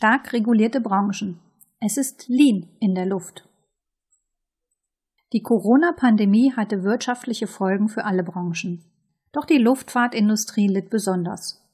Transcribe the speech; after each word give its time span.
Stark 0.00 0.32
regulierte 0.32 0.80
Branchen. 0.80 1.40
Es 1.80 1.96
ist 1.96 2.28
Lean 2.28 2.68
in 2.78 2.94
der 2.94 3.04
Luft. 3.04 3.48
Die 5.32 5.42
Corona-Pandemie 5.42 6.52
hatte 6.54 6.84
wirtschaftliche 6.84 7.48
Folgen 7.48 7.88
für 7.88 8.04
alle 8.04 8.22
Branchen. 8.22 8.84
Doch 9.32 9.44
die 9.44 9.58
Luftfahrtindustrie 9.58 10.68
litt 10.68 10.88
besonders. 10.88 11.66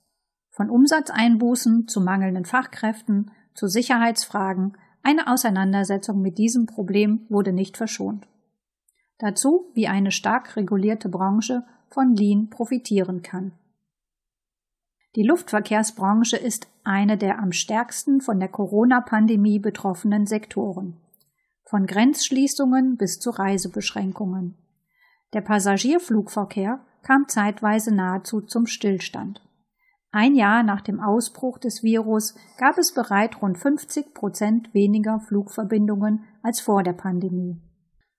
Von 0.48 0.70
Umsatzeinbußen 0.70 1.86
zu 1.86 2.00
mangelnden 2.00 2.46
Fachkräften 2.46 3.30
zu 3.52 3.66
Sicherheitsfragen, 3.66 4.78
eine 5.02 5.30
Auseinandersetzung 5.30 6.22
mit 6.22 6.38
diesem 6.38 6.64
Problem 6.64 7.26
wurde 7.28 7.52
nicht 7.52 7.76
verschont. 7.76 8.26
Dazu, 9.18 9.66
wie 9.74 9.86
eine 9.86 10.12
stark 10.12 10.56
regulierte 10.56 11.10
Branche 11.10 11.66
von 11.90 12.14
Lean 12.14 12.48
profitieren 12.48 13.20
kann. 13.20 13.52
Die 15.16 15.22
Luftverkehrsbranche 15.22 16.36
ist 16.36 16.66
eine 16.82 17.16
der 17.16 17.38
am 17.38 17.52
stärksten 17.52 18.20
von 18.20 18.40
der 18.40 18.48
Corona-Pandemie 18.48 19.60
betroffenen 19.60 20.26
Sektoren. 20.26 20.96
Von 21.62 21.86
Grenzschließungen 21.86 22.96
bis 22.96 23.20
zu 23.20 23.30
Reisebeschränkungen. 23.30 24.56
Der 25.32 25.40
Passagierflugverkehr 25.40 26.80
kam 27.02 27.28
zeitweise 27.28 27.94
nahezu 27.94 28.40
zum 28.40 28.66
Stillstand. 28.66 29.40
Ein 30.10 30.34
Jahr 30.34 30.64
nach 30.64 30.80
dem 30.80 31.00
Ausbruch 31.00 31.58
des 31.58 31.84
Virus 31.84 32.34
gab 32.58 32.76
es 32.78 32.92
bereits 32.92 33.40
rund 33.40 33.56
50 33.56 34.14
Prozent 34.14 34.74
weniger 34.74 35.20
Flugverbindungen 35.20 36.24
als 36.42 36.60
vor 36.60 36.82
der 36.82 36.92
Pandemie. 36.92 37.60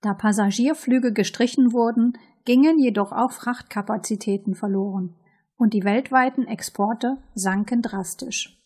Da 0.00 0.14
Passagierflüge 0.14 1.12
gestrichen 1.12 1.72
wurden, 1.72 2.18
gingen 2.46 2.78
jedoch 2.78 3.12
auch 3.12 3.32
Frachtkapazitäten 3.32 4.54
verloren 4.54 5.14
und 5.56 5.74
die 5.74 5.84
weltweiten 5.84 6.46
Exporte 6.46 7.18
sanken 7.34 7.82
drastisch. 7.82 8.60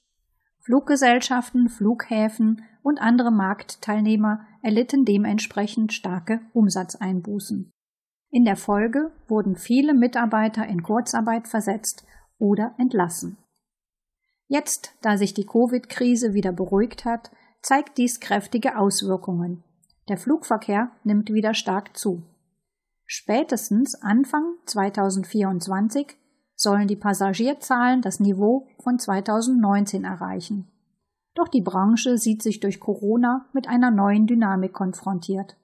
Fluggesellschaften, 0.60 1.68
Flughäfen 1.68 2.62
und 2.82 3.00
andere 3.00 3.30
Marktteilnehmer 3.30 4.46
erlitten 4.62 5.04
dementsprechend 5.04 5.92
starke 5.92 6.40
Umsatzeinbußen. 6.52 7.72
In 8.30 8.44
der 8.44 8.56
Folge 8.56 9.12
wurden 9.26 9.56
viele 9.56 9.94
Mitarbeiter 9.94 10.66
in 10.66 10.82
Kurzarbeit 10.82 11.48
versetzt 11.48 12.04
oder 12.38 12.74
entlassen. 12.78 13.36
Jetzt, 14.46 14.94
da 15.02 15.16
sich 15.16 15.34
die 15.34 15.46
Covid-Krise 15.46 16.34
wieder 16.34 16.52
beruhigt 16.52 17.04
hat, 17.04 17.30
zeigt 17.62 17.98
dies 17.98 18.20
kräftige 18.20 18.76
Auswirkungen. 18.76 19.62
Der 20.08 20.16
Flugverkehr 20.16 20.90
nimmt 21.04 21.32
wieder 21.32 21.54
stark 21.54 21.96
zu. 21.96 22.22
Spätestens 23.06 24.00
Anfang 24.02 24.54
2024 24.66 26.16
sollen 26.60 26.88
die 26.88 26.96
Passagierzahlen 26.96 28.02
das 28.02 28.20
Niveau 28.20 28.68
von 28.82 28.98
2019 28.98 30.04
erreichen. 30.04 30.68
Doch 31.34 31.48
die 31.48 31.62
Branche 31.62 32.18
sieht 32.18 32.42
sich 32.42 32.60
durch 32.60 32.80
Corona 32.80 33.46
mit 33.54 33.66
einer 33.66 33.90
neuen 33.90 34.26
Dynamik 34.26 34.74
konfrontiert. 34.74 35.56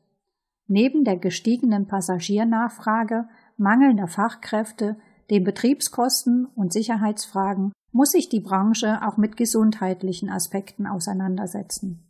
Neben 0.69 1.05
der 1.05 1.19
gestiegenen 1.19 1.87
Passagiernachfrage, 1.87 3.29
mangelnder 3.59 4.09
Fachkräfte, 4.09 4.97
den 5.29 5.45
Betriebskosten 5.45 6.47
und 6.55 6.73
Sicherheitsfragen 6.73 7.73
muss 7.93 8.13
sich 8.13 8.31
die 8.31 8.41
Branche 8.41 9.01
auch 9.07 9.19
mit 9.19 9.37
gesundheitlichen 9.37 10.31
Aspekten 10.31 10.87
auseinandersetzen 10.87 12.03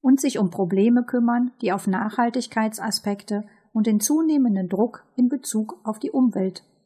und 0.00 0.20
sich 0.20 0.40
um 0.40 0.50
Probleme 0.50 1.04
kümmern, 1.04 1.52
die 1.60 1.72
auf 1.72 1.86
Nachhaltigkeitsaspekte 1.86 3.44
und 3.72 3.86
den 3.86 4.00
zunehmenden 4.00 4.68
Druck 4.68 5.04
in 5.14 5.28
Bezug 5.28 5.78
auf 5.84 6.00
die 6.00 6.10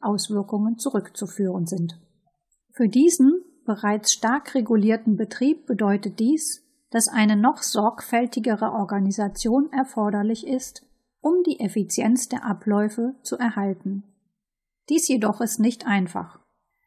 Umweltauswirkungen 0.01 0.77
zurückzuführen 0.77 1.65
sind. 1.65 1.99
Für 2.71 2.87
diesen 2.87 3.43
bereits 3.65 4.13
stark 4.13 4.55
regulierten 4.55 5.17
Betrieb 5.17 5.65
bedeutet 5.65 6.19
dies, 6.19 6.63
dass 6.89 7.09
eine 7.09 7.35
noch 7.35 7.61
sorgfältigere 7.61 8.71
Organisation 8.71 9.71
erforderlich 9.71 10.47
ist, 10.47 10.85
um 11.19 11.43
die 11.45 11.59
Effizienz 11.59 12.29
der 12.29 12.45
Abläufe 12.45 13.15
zu 13.23 13.37
erhalten. 13.37 14.03
Dies 14.89 15.07
jedoch 15.09 15.41
ist 15.41 15.59
nicht 15.59 15.85
einfach. 15.85 16.39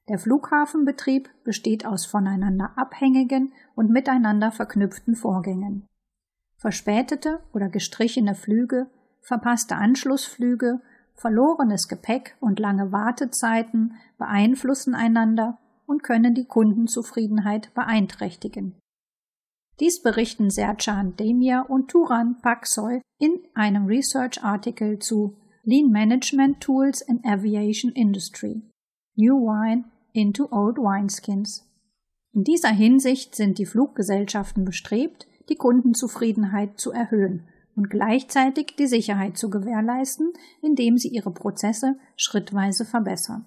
Der 0.09 0.19
Flughafenbetrieb 0.19 1.29
besteht 1.45 1.85
aus 1.85 2.07
voneinander 2.07 2.73
abhängigen 2.77 3.53
und 3.75 3.91
miteinander 3.91 4.51
verknüpften 4.51 5.15
Vorgängen. 5.15 5.87
Verspätete 6.57 7.41
oder 7.53 7.69
gestrichene 7.69 8.35
Flüge, 8.35 8.89
verpasste 9.21 9.77
Anschlussflüge, 9.77 10.81
verlorenes 11.21 11.87
Gepäck 11.87 12.37
und 12.41 12.59
lange 12.59 12.93
Wartezeiten 12.93 13.95
beeinflussen 14.17 14.95
einander 14.95 15.59
und 15.87 16.03
können 16.03 16.35
die 16.35 16.47
Kundenzufriedenheit 16.47 17.75
beeinträchtigen. 17.75 18.75
Dies 19.81 20.03
berichten 20.03 20.51
Sercan 20.51 21.17
Demir 21.17 21.67
und 21.69 21.89
Turan 21.89 22.39
Paksoy 22.41 23.03
in 23.19 23.33
einem 23.55 23.87
Research-Artikel 23.87 24.99
zu 24.99 25.37
Lean 25.63 25.91
Management 25.91 26.63
Tools 26.63 27.03
in 27.03 27.21
Aviation 27.25 27.93
Industry. 27.93 28.63
New 29.15 29.35
Wine 29.35 29.85
into 30.13 30.49
Old 30.51 30.79
Wineskins. 30.79 31.67
In 32.33 32.45
dieser 32.45 32.71
Hinsicht 32.71 33.35
sind 33.35 33.59
die 33.59 33.67
Fluggesellschaften 33.67 34.65
bestrebt, 34.65 35.27
die 35.51 35.57
Kundenzufriedenheit 35.57 36.79
zu 36.79 36.93
erhöhen 36.93 37.47
und 37.81 37.89
gleichzeitig 37.89 38.77
die 38.79 38.87
Sicherheit 38.87 39.39
zu 39.39 39.49
gewährleisten, 39.49 40.35
indem 40.61 40.99
sie 40.99 41.09
ihre 41.09 41.31
Prozesse 41.31 41.97
schrittweise 42.15 42.85
verbessern. 42.85 43.47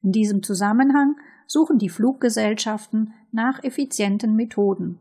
In 0.00 0.12
diesem 0.12 0.42
Zusammenhang 0.42 1.16
suchen 1.46 1.76
die 1.76 1.90
Fluggesellschaften 1.90 3.12
nach 3.32 3.62
effizienten 3.62 4.34
Methoden, 4.34 4.98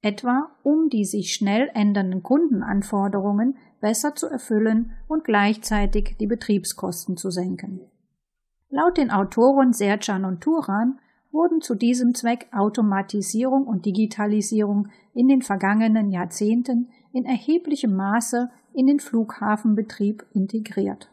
etwa 0.00 0.52
um 0.62 0.90
die 0.90 1.04
sich 1.04 1.34
schnell 1.34 1.72
ändernden 1.74 2.22
Kundenanforderungen 2.22 3.56
besser 3.80 4.14
zu 4.14 4.28
erfüllen 4.28 4.92
und 5.08 5.24
gleichzeitig 5.24 6.16
die 6.20 6.28
Betriebskosten 6.28 7.16
zu 7.16 7.32
senken. 7.32 7.80
Laut 8.70 8.96
den 8.96 9.10
Autoren 9.10 9.72
Sercan 9.72 10.24
und 10.24 10.40
Turan 10.40 11.00
wurden 11.32 11.60
zu 11.60 11.74
diesem 11.74 12.14
Zweck 12.14 12.46
Automatisierung 12.52 13.66
und 13.66 13.86
Digitalisierung 13.86 14.86
in 15.14 15.26
den 15.26 15.42
vergangenen 15.42 16.12
Jahrzehnten 16.12 16.90
in 17.12 17.24
erheblichem 17.24 17.94
Maße 17.94 18.50
in 18.74 18.86
den 18.86 19.00
Flughafenbetrieb 19.00 20.24
integriert. 20.32 21.10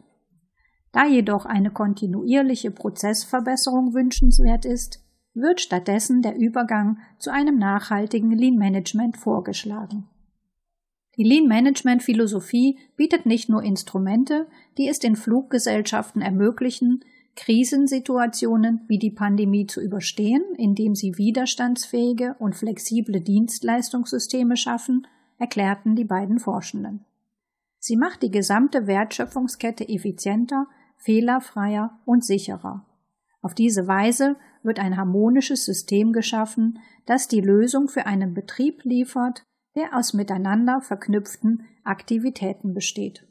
Da 0.92 1.06
jedoch 1.06 1.46
eine 1.46 1.70
kontinuierliche 1.70 2.70
Prozessverbesserung 2.70 3.94
wünschenswert 3.94 4.64
ist, 4.64 5.04
wird 5.34 5.60
stattdessen 5.60 6.22
der 6.22 6.36
Übergang 6.36 6.98
zu 7.18 7.30
einem 7.30 7.58
nachhaltigen 7.58 8.32
Lean 8.32 8.56
Management 8.56 9.16
vorgeschlagen. 9.16 10.08
Die 11.16 11.24
Lean 11.24 11.46
Management 11.46 12.02
Philosophie 12.02 12.78
bietet 12.96 13.26
nicht 13.26 13.48
nur 13.48 13.62
Instrumente, 13.62 14.48
die 14.78 14.88
es 14.88 14.98
den 14.98 15.16
Fluggesellschaften 15.16 16.22
ermöglichen, 16.22 17.04
Krisensituationen 17.36 18.82
wie 18.88 18.98
die 18.98 19.10
Pandemie 19.10 19.66
zu 19.66 19.80
überstehen, 19.80 20.42
indem 20.56 20.94
sie 20.94 21.16
widerstandsfähige 21.16 22.34
und 22.38 22.56
flexible 22.56 23.20
Dienstleistungssysteme 23.20 24.56
schaffen, 24.56 25.06
erklärten 25.40 25.96
die 25.96 26.04
beiden 26.04 26.38
Forschenden. 26.38 27.04
Sie 27.80 27.96
macht 27.96 28.22
die 28.22 28.30
gesamte 28.30 28.86
Wertschöpfungskette 28.86 29.88
effizienter, 29.88 30.66
fehlerfreier 30.98 31.98
und 32.04 32.24
sicherer. 32.24 32.86
Auf 33.40 33.54
diese 33.54 33.88
Weise 33.88 34.36
wird 34.62 34.78
ein 34.78 34.98
harmonisches 34.98 35.64
System 35.64 36.12
geschaffen, 36.12 36.78
das 37.06 37.26
die 37.26 37.40
Lösung 37.40 37.88
für 37.88 38.04
einen 38.06 38.34
Betrieb 38.34 38.84
liefert, 38.84 39.42
der 39.74 39.96
aus 39.96 40.12
miteinander 40.12 40.82
verknüpften 40.82 41.66
Aktivitäten 41.84 42.74
besteht. 42.74 43.26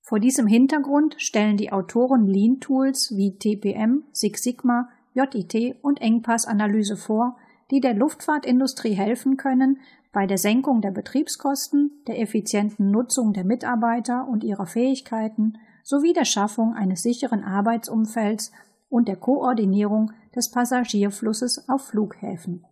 Vor 0.00 0.20
diesem 0.20 0.46
Hintergrund 0.46 1.16
stellen 1.18 1.56
die 1.56 1.72
Autoren 1.72 2.26
Lean-Tools 2.26 3.14
wie 3.16 3.36
TPM, 3.36 4.04
Six 4.12 4.44
Sigma, 4.44 4.88
JIT 5.14 5.76
und 5.82 6.00
Engpassanalyse 6.00 6.96
vor, 6.96 7.36
die 7.70 7.80
der 7.80 7.94
Luftfahrtindustrie 7.94 8.92
helfen 8.92 9.36
können, 9.36 9.80
bei 10.14 10.26
der 10.26 10.38
Senkung 10.38 10.80
der 10.80 10.92
Betriebskosten, 10.92 11.90
der 12.06 12.20
effizienten 12.20 12.92
Nutzung 12.92 13.32
der 13.32 13.44
Mitarbeiter 13.44 14.28
und 14.28 14.44
ihrer 14.44 14.64
Fähigkeiten 14.64 15.58
sowie 15.82 16.12
der 16.12 16.24
Schaffung 16.24 16.72
eines 16.72 17.02
sicheren 17.02 17.42
Arbeitsumfelds 17.42 18.52
und 18.88 19.08
der 19.08 19.16
Koordinierung 19.16 20.12
des 20.34 20.52
Passagierflusses 20.52 21.68
auf 21.68 21.88
Flughäfen. 21.88 22.64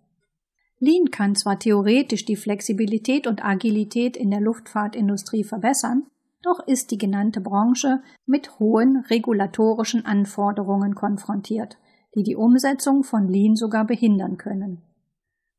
Lean 0.79 1.11
kann 1.11 1.35
zwar 1.35 1.59
theoretisch 1.59 2.25
die 2.25 2.37
Flexibilität 2.37 3.27
und 3.27 3.44
Agilität 3.44 4.17
in 4.17 4.31
der 4.31 4.41
Luftfahrtindustrie 4.41 5.43
verbessern, 5.43 6.06
doch 6.43 6.65
ist 6.67 6.93
die 6.93 6.99
genannte 6.99 7.41
Branche 7.41 8.03
mit 8.25 8.61
hohen 8.61 9.05
regulatorischen 9.11 10.06
Anforderungen 10.06 10.94
konfrontiert, 10.94 11.77
die 12.15 12.23
die 12.23 12.37
Umsetzung 12.37 13.03
von 13.03 13.27
Lean 13.27 13.56
sogar 13.56 13.85
behindern 13.85 14.39
können. 14.39 14.83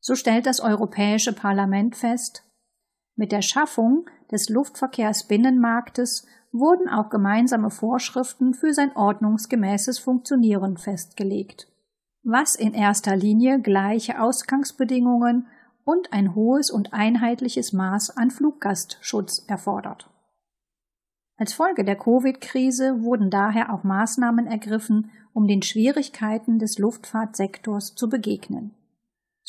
So 0.06 0.16
stellt 0.16 0.44
das 0.44 0.60
Europäische 0.60 1.32
Parlament 1.32 1.96
fest, 1.96 2.44
mit 3.16 3.32
der 3.32 3.40
Schaffung 3.40 4.04
des 4.30 4.50
Luftverkehrsbinnenmarktes 4.50 6.26
wurden 6.52 6.90
auch 6.90 7.08
gemeinsame 7.08 7.70
Vorschriften 7.70 8.52
für 8.52 8.74
sein 8.74 8.94
ordnungsgemäßes 8.94 9.98
Funktionieren 9.98 10.76
festgelegt. 10.76 11.68
was 12.22 12.54
in 12.54 12.74
erster 12.74 13.16
Linie 13.16 13.60
gleiche 13.60 14.20
Ausgangsbedingungen 14.20 15.46
und 15.84 16.12
ein 16.12 16.34
hohes 16.34 16.70
und 16.70 16.92
einheitliches 16.92 17.72
Maß 17.72 18.16
an 18.16 18.30
Fluggastschutz 18.30 19.46
erfordert. 19.46 20.10
Als 21.38 21.54
Folge 21.54 21.82
der 21.82 21.96
Covid-Krise 21.96 23.02
wurden 23.02 23.30
daher 23.30 23.72
auch 23.72 23.84
Maßnahmen 23.84 24.46
ergriffen, 24.46 25.10
um 25.32 25.46
den 25.46 25.62
Schwierigkeiten 25.62 26.58
des 26.58 26.78
Luftfahrtsektors 26.78 27.94
zu 27.94 28.10
begegnen. 28.10 28.74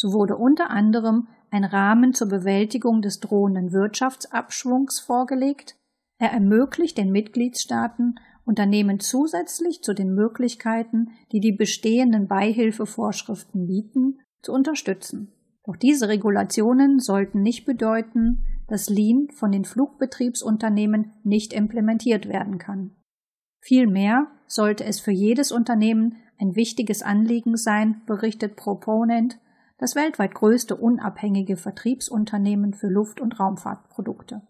So 0.05 0.13
wurde 0.13 0.37
unter 0.37 0.69
anderem 0.69 1.27
ein 1.49 1.63
Rahmen 1.63 2.13
zur 2.13 2.29
Bewältigung 2.29 3.01
des 3.01 3.21
drohenden 3.21 3.71
Wirtschaftsabschwungs 3.71 4.99
vorgelegt. 4.99 5.77
Er 6.19 6.31
ermöglicht 6.31 6.99
den 6.99 7.11
Mitgliedstaaten, 7.11 8.19
Unternehmen 8.45 8.99
zusätzlich 8.99 9.81
zu 9.81 9.95
den 9.95 10.13
Möglichkeiten, 10.13 11.09
die 11.31 11.39
die 11.39 11.53
bestehenden 11.53 12.27
Beihilfevorschriften 12.27 13.65
bieten, 13.65 14.19
zu 14.43 14.53
unterstützen. 14.53 15.31
Doch 15.65 15.75
diese 15.75 16.07
Regulationen 16.07 16.99
sollten 16.99 17.41
nicht 17.41 17.65
bedeuten, 17.65 18.45
dass 18.67 18.91
Lean 18.91 19.29
von 19.33 19.51
den 19.51 19.65
Flugbetriebsunternehmen 19.65 21.13
nicht 21.23 21.51
implementiert 21.51 22.29
werden 22.29 22.59
kann. 22.59 22.91
Vielmehr 23.59 24.27
sollte 24.45 24.85
es 24.85 24.99
für 24.99 25.11
jedes 25.11 25.51
Unternehmen 25.51 26.17
ein 26.39 26.55
wichtiges 26.55 27.01
Anliegen 27.01 27.57
sein, 27.57 28.03
berichtet 28.05 28.55
Proponent, 28.55 29.39
das 29.85 29.95
weltweit 29.95 30.33
größte 30.33 30.75
unabhängige 30.75 31.57
Vertriebsunternehmen 31.57 32.73
für 32.73 32.87
Luft- 32.87 33.21
und 33.21 33.39
Raumfahrtprodukte. 33.39 34.41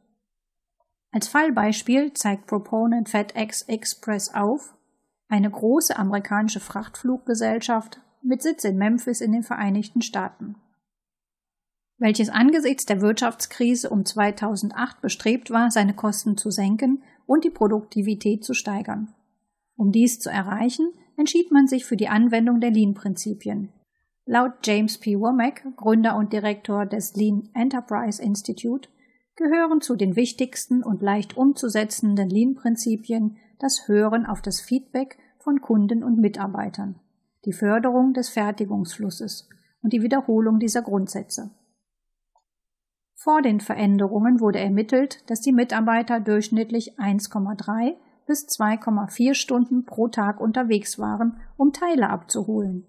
Als 1.12 1.28
Fallbeispiel 1.28 2.14
zeigt 2.14 2.48
Proponent 2.48 3.10
FedEx 3.10 3.64
Express 3.64 4.34
auf, 4.34 4.76
eine 5.28 5.52
große 5.52 5.98
amerikanische 5.98 6.60
Frachtfluggesellschaft 6.60 8.00
mit 8.22 8.42
Sitz 8.42 8.64
in 8.64 8.78
Memphis 8.78 9.22
in 9.22 9.34
den 9.34 9.44
Vereinigten 9.44 10.02
Staaten 10.02 10.56
welches 11.98 12.30
angesichts 12.30 12.86
der 12.86 13.02
Wirtschaftskrise 13.02 13.90
um 13.90 14.06
2008 14.06 15.02
bestrebt 15.02 15.50
war, 15.52 15.72
seine 15.72 15.94
Kosten 15.94 16.38
zu 16.38 16.52
senken 16.52 17.04
und 17.26 17.44
die 17.44 17.50
Produktivität 17.50 18.44
zu 18.44 18.54
steigern. 18.54 19.14
Um 19.78 19.92
dies 19.92 20.20
zu 20.20 20.30
erreichen, 20.30 20.92
entschied 21.18 21.52
man 21.52 21.68
sich 21.68 21.86
für 21.86 21.98
die 21.98 22.10
Anwendung 22.10 22.60
der 22.60 22.72
Lean-Prinzipien. 22.72 23.70
Laut 24.28 24.54
James 24.64 24.98
P. 24.98 25.20
Womack, 25.20 25.64
Gründer 25.76 26.16
und 26.16 26.34
Direktor 26.34 26.88
des 26.88 27.16
Lean 27.16 27.48
Enterprise 27.54 28.20
Institute, 28.20 28.90
gehören 29.36 29.82
zu 29.82 29.96
den 29.96 30.16
wichtigsten 30.16 30.82
und 30.82 31.04
leicht 31.04 31.38
umzusetzenden 31.38 32.28
Lean-Prinzipien 32.28 33.38
das 33.60 33.88
Hören 33.88 34.26
auf 34.26 34.42
das 34.42 34.62
Feedback 34.62 35.20
von 35.38 35.62
Kunden 35.62 36.04
und 36.04 36.18
Mitarbeitern, 36.18 37.00
die 37.46 37.54
Förderung 37.54 38.14
des 38.14 38.30
Fertigungsflusses 38.30 39.48
und 39.84 39.94
die 39.94 40.02
Wiederholung 40.02 40.58
dieser 40.58 40.82
Grundsätze. 40.82 41.52
Vor 43.14 43.44
den 43.44 43.60
Veränderungen 43.60 44.40
wurde 44.40 44.60
ermittelt, 44.60 45.30
dass 45.30 45.42
die 45.42 45.54
Mitarbeiter 45.54 46.20
durchschnittlich 46.20 46.98
1,3 46.98 47.94
bis 48.26 48.48
2,4 48.48 49.36
Stunden 49.36 49.86
pro 49.86 50.08
Tag 50.08 50.42
unterwegs 50.42 50.98
waren, 50.98 51.38
um 51.58 51.74
Teile 51.74 52.10
abzuholen. 52.10 52.88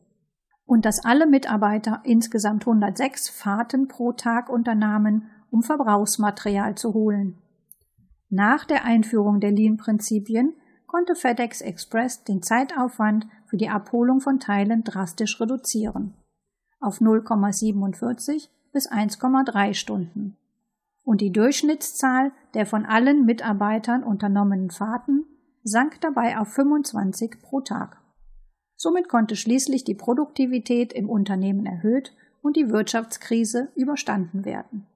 Und 0.66 0.84
dass 0.84 1.04
alle 1.04 1.26
Mitarbeiter 1.26 2.00
insgesamt 2.04 2.66
106 2.66 3.30
Fahrten 3.30 3.88
pro 3.88 4.12
Tag 4.12 4.50
unternahmen, 4.50 5.30
um 5.50 5.62
Verbrauchsmaterial 5.62 6.74
zu 6.74 6.92
holen. 6.92 7.38
Nach 8.28 8.64
der 8.64 8.84
Einführung 8.84 9.40
der 9.40 9.52
Lean-Prinzipien 9.52 10.52
konnte 10.86 11.14
FedEx 11.14 11.60
Express 11.60 12.24
den 12.24 12.42
Zeitaufwand 12.42 13.26
für 13.46 13.56
die 13.56 13.68
Abholung 13.68 14.20
von 14.20 14.40
Teilen 14.40 14.82
drastisch 14.82 15.40
reduzieren. 15.40 16.14
Auf 16.80 17.00
0,47 17.00 18.48
bis 18.72 18.90
1,3 18.90 19.74
Stunden. 19.74 20.36
Und 21.04 21.20
die 21.20 21.30
Durchschnittszahl 21.32 22.32
der 22.54 22.66
von 22.66 22.84
allen 22.84 23.24
Mitarbeitern 23.24 24.02
unternommenen 24.02 24.70
Fahrten 24.70 25.24
sank 25.62 26.00
dabei 26.00 26.38
auf 26.38 26.48
25 26.48 27.40
pro 27.40 27.60
Tag. 27.60 28.02
Somit 28.76 29.08
konnte 29.08 29.36
schließlich 29.36 29.84
die 29.84 29.94
Produktivität 29.94 30.92
im 30.92 31.08
Unternehmen 31.08 31.66
erhöht 31.66 32.12
und 32.42 32.56
die 32.56 32.70
Wirtschaftskrise 32.70 33.68
überstanden 33.74 34.44
werden. 34.44 34.86